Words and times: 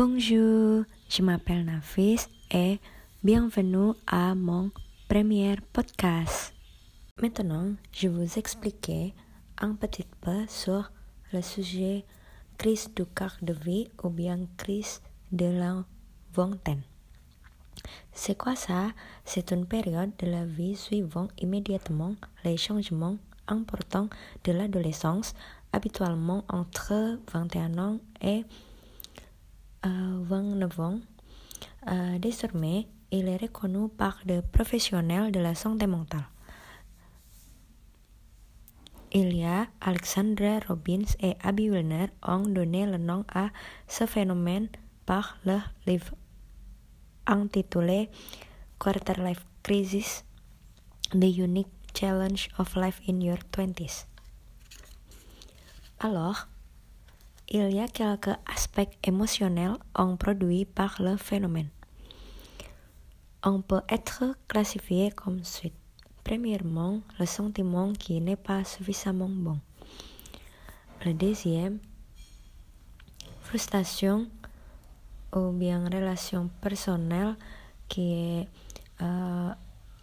Bonjour, 0.00 0.84
je 1.08 1.22
m'appelle 1.22 1.64
Nafis 1.64 2.20
et 2.52 2.78
bienvenue 3.24 3.94
à 4.06 4.32
mon 4.36 4.70
premier 5.08 5.56
podcast. 5.72 6.54
Maintenant, 7.20 7.72
je 7.90 8.06
vous 8.06 8.38
expliquer 8.38 9.12
un 9.60 9.74
petit 9.74 10.06
peu 10.20 10.46
sur 10.46 10.92
le 11.32 11.42
sujet 11.42 12.04
crise 12.58 12.88
du 12.94 13.06
quart 13.06 13.38
de 13.42 13.52
vie 13.52 13.88
ou 14.04 14.08
bien 14.10 14.46
crise 14.56 15.02
de 15.32 15.46
la 15.46 15.84
vingtaine. 16.32 16.82
C'est 18.12 18.38
quoi 18.38 18.54
ça? 18.54 18.92
C'est 19.24 19.50
une 19.50 19.66
période 19.66 20.12
de 20.20 20.28
la 20.30 20.44
vie 20.44 20.76
suivant 20.76 21.26
immédiatement 21.40 22.14
les 22.44 22.56
changements 22.56 23.16
importants 23.48 24.08
de 24.44 24.52
l'adolescence, 24.52 25.34
habituellement 25.72 26.44
entre 26.50 27.18
21 27.32 27.78
ans 27.78 27.98
et 28.22 28.44
29 29.88 30.80
ans. 30.80 31.00
Euh, 31.90 32.18
désormais, 32.18 32.86
il 33.10 33.28
est 33.28 33.36
reconnu 33.36 33.88
par 33.88 34.20
des 34.24 34.42
professionnels 34.42 35.32
de 35.32 35.40
la 35.40 35.54
santé 35.54 35.86
mentale. 35.86 36.26
Il 39.12 39.34
y 39.34 39.44
a 39.44 39.66
Alexandra 39.80 40.58
Robbins 40.68 41.08
et 41.20 41.34
Abby 41.42 41.70
Wilner 41.70 42.08
ont 42.26 42.40
donné 42.40 42.84
le 42.84 42.98
nom 42.98 43.24
à 43.32 43.48
ce 43.86 44.04
phénomène 44.04 44.68
par 45.06 45.38
leur 45.46 45.62
livre 45.86 46.14
intitulé 47.26 48.10
Quarter 48.78 49.14
Life 49.22 49.46
Crisis 49.62 50.24
The 51.12 51.24
Unique 51.38 51.68
Challenge 51.94 52.50
of 52.58 52.76
Life 52.76 53.00
in 53.08 53.22
Your 53.22 53.38
Twenties. 53.50 54.06
Alors, 56.00 56.46
il 57.50 57.74
y 57.74 57.80
a 57.80 57.88
quelques 57.88 58.36
aspects 58.46 58.90
émotionnels 59.02 59.76
produits 60.18 60.66
par 60.66 60.96
le 61.00 61.16
phénomène. 61.16 61.70
On 63.42 63.62
peut 63.62 63.80
être 63.88 64.36
classifié 64.46 65.10
comme 65.12 65.42
suit. 65.44 65.72
Premièrement, 66.24 67.00
le 67.18 67.24
sentiment 67.24 67.92
qui 67.92 68.20
n'est 68.20 68.36
pas 68.36 68.64
suffisamment 68.64 69.30
bon. 69.30 69.58
Le 71.06 71.14
deuxième, 71.14 71.78
frustration 73.40 74.26
ou 75.34 75.52
bien 75.52 75.84
relation 75.84 76.50
personnelle 76.60 77.36
qui 77.88 78.12
est 78.12 78.48
euh, 79.00 79.50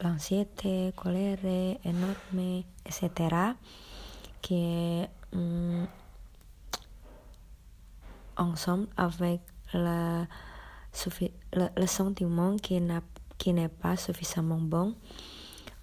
l'anxiété, 0.00 0.92
colère, 0.94 1.38
énorme, 1.84 2.62
etc. 2.86 3.54
ensemble 8.36 8.88
avec 8.96 9.40
le, 9.74 10.26
sentiment 11.86 12.56
qui 12.56 12.80
n'est 12.80 13.68
pas 13.68 13.96
suffisamment 13.96 14.60
bon. 14.60 14.94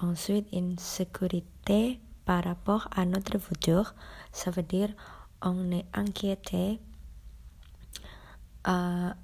Ensuite, 0.00 0.46
une 0.52 0.78
sécurité 0.78 2.00
par 2.24 2.44
rapport 2.44 2.88
à 2.94 3.04
notre 3.04 3.38
futur, 3.38 3.94
ça 4.32 4.50
veut 4.50 4.62
dire 4.62 4.90
on 5.42 5.70
est 5.70 5.86
inquiété 5.94 6.80
à, 8.64 9.14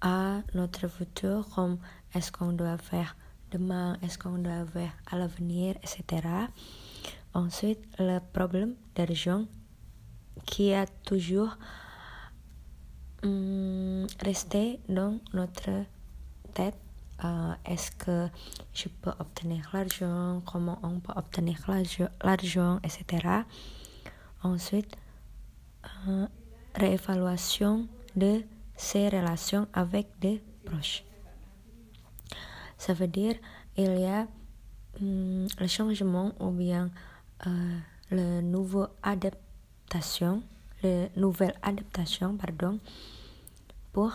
à 0.00 0.40
notre 0.54 0.88
futur, 0.88 1.46
comme 1.54 1.78
est-ce 2.14 2.32
qu'on 2.32 2.52
doit 2.52 2.78
faire 2.78 3.16
demain, 3.50 3.98
est-ce 4.02 4.18
qu'on 4.18 4.38
doit 4.38 4.64
faire 4.66 4.92
à 5.10 5.18
l'avenir, 5.18 5.76
etc. 5.82 6.26
Ensuite, 7.34 7.84
le 7.98 8.18
problème 8.32 8.74
d'argent 8.94 9.44
qui 10.46 10.72
a 10.72 10.86
toujours 10.86 11.56
hum, 13.22 14.06
resté 14.20 14.80
dans 14.88 15.18
notre 15.32 15.70
tête. 16.54 16.76
Euh, 17.24 17.52
est-ce 17.64 17.90
que 17.92 18.28
je 18.74 18.88
peux 18.88 19.12
obtenir 19.18 19.70
l'argent, 19.72 20.42
comment 20.44 20.78
on 20.82 21.00
peut 21.00 21.14
obtenir 21.16 21.58
l'argent, 22.22 22.78
etc. 22.82 23.26
Ensuite, 24.42 24.94
euh, 26.08 26.26
réévaluation 26.74 27.88
de 28.16 28.42
ses 28.76 29.08
relations 29.08 29.66
avec 29.72 30.08
des 30.20 30.42
proches. 30.66 31.04
Ça 32.76 32.92
veut 32.92 33.06
dire 33.06 33.36
il 33.76 33.98
y 33.98 34.04
a 34.04 34.26
hum, 35.00 35.46
le 35.58 35.66
changement 35.66 36.32
ou 36.40 36.50
bien 36.50 36.90
euh, 37.46 37.78
le 38.10 38.40
nouveau 38.40 38.86
adaptation, 39.02 40.42
le 40.86 41.20
nouvelle 41.20 41.54
adaptation, 41.62 42.36
pardon, 42.36 42.78
pour 43.92 44.12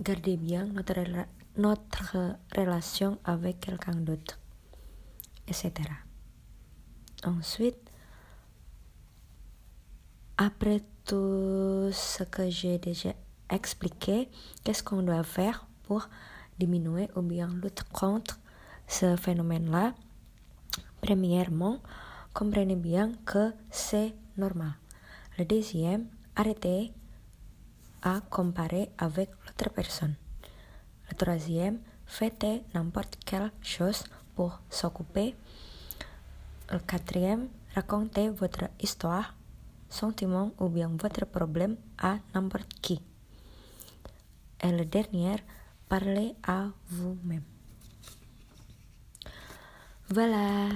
garder 0.00 0.36
bien 0.36 0.66
notre 1.56 2.36
relation 2.56 3.18
avec 3.24 3.60
quelqu'un 3.60 3.96
d'autre, 3.96 4.38
etc. 5.46 5.72
Ensuite, 7.24 7.90
après 10.36 10.80
tout 11.04 11.90
ce 11.92 12.22
que 12.24 12.48
j'ai 12.48 12.78
déjà 12.78 13.12
expliqué, 13.50 14.28
qu'est-ce 14.62 14.82
qu'on 14.82 15.02
doit 15.02 15.24
faire 15.24 15.66
pour 15.84 16.08
diminuer 16.58 17.08
ou 17.16 17.22
bien 17.22 17.48
lutter 17.48 17.82
contre 17.92 18.38
ce 18.86 19.16
phénomène-là? 19.16 19.94
Premièrement, 21.00 21.80
comprenez 22.34 22.76
bien 22.76 23.12
que 23.24 23.52
c'est 23.70 24.14
normal. 24.36 24.74
Le 25.38 25.44
deuxième, 25.44 26.08
arrêtez 26.34 26.92
à 28.02 28.20
comparer 28.28 28.90
avec 28.98 29.30
l'autre 29.46 29.70
personne. 29.72 30.16
Le 31.08 31.16
troisième, 31.16 31.78
faites 32.06 32.44
n'importe 32.74 33.18
quelle 33.24 33.52
chose 33.62 34.02
pour 34.34 34.58
s'occuper. 34.68 35.36
Le 36.72 36.80
quatrième, 36.80 37.48
racontez 37.72 38.30
votre 38.30 38.64
histoire, 38.80 39.36
sentiment 39.88 40.50
ou 40.58 40.68
bien 40.68 40.90
votre 41.00 41.24
problème 41.24 41.76
à 41.98 42.16
n'importe 42.34 42.74
qui. 42.82 43.00
Et 44.60 44.72
le 44.72 44.84
dernier, 44.86 45.36
parlez 45.88 46.34
à 46.42 46.66
vous-même. 46.88 47.44
Voilà, 50.08 50.70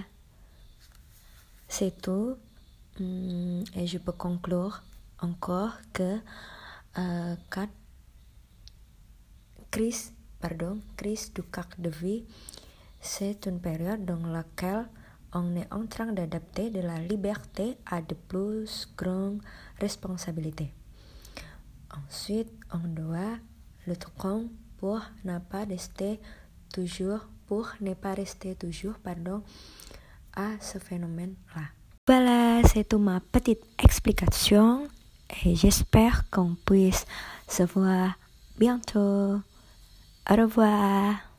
c'est 1.66 2.00
tout. 2.00 2.36
Hmm, 2.98 3.62
et 3.74 3.86
je 3.86 3.98
peux 3.98 4.12
conclure 4.12 4.82
encore 5.18 5.78
que 5.94 6.18
uh, 6.98 7.36
crise, 9.70 10.12
pardon, 10.40 10.78
crise 10.96 11.32
du 11.32 11.42
quart 11.42 11.68
de 11.78 11.88
vie, 11.88 12.24
c'est 13.00 13.46
une 13.46 13.60
période 13.60 14.04
dans 14.04 14.26
laquelle 14.26 14.88
on 15.32 15.56
est 15.56 15.72
en 15.72 15.86
train 15.86 16.12
d'adapter 16.12 16.68
de 16.68 16.80
la 16.80 16.98
liberté 16.98 17.78
à 17.86 18.02
de 18.02 18.14
plus 18.14 18.86
grandes 18.94 19.40
responsabilités. 19.80 20.74
Ensuite, 22.06 22.52
on 22.72 22.86
doit 22.88 23.38
le 23.86 23.96
truc 23.96 24.50
pour 24.76 25.00
ne 25.24 25.38
pas 25.38 25.64
rester 25.64 26.20
toujours, 26.72 27.26
pour 27.46 27.72
ne 27.80 27.94
pas 27.94 28.12
rester 28.12 28.54
toujours, 28.54 28.98
pardon, 28.98 29.42
à 30.34 30.60
ce 30.60 30.78
phénomène-là. 30.78 31.81
Voilà, 32.08 32.60
c'est 32.64 32.88
toute 32.88 33.00
ma 33.00 33.20
petite 33.20 33.62
explication 33.78 34.88
et 35.44 35.54
j'espère 35.54 36.28
qu'on 36.30 36.56
puisse 36.66 37.06
se 37.46 37.62
voir 37.62 38.14
bientôt. 38.58 39.40
Au 40.28 40.34
revoir. 40.34 41.31